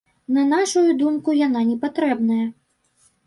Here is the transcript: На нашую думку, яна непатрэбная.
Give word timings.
На 0.35 0.43
нашую 0.53 0.93
думку, 1.01 1.35
яна 1.47 1.61
непатрэбная. 1.71 2.43